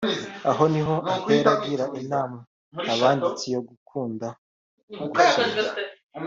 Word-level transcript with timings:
Aha 0.49 0.63
ni 0.71 0.81
ho 0.85 0.95
ahera 1.13 1.49
agira 1.57 1.85
inama 2.01 2.37
abanditsi 2.93 3.45
yo 3.55 3.61
gukunda 3.69 4.27
gusoma 4.97 5.59